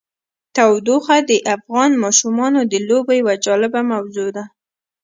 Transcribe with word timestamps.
تودوخه 0.55 1.17
د 1.29 1.31
افغان 1.55 1.91
ماشومانو 2.03 2.59
د 2.71 2.73
لوبو 2.87 3.11
یوه 3.21 3.35
جالبه 3.45 3.81
موضوع 3.91 4.29
ده. 4.35 4.43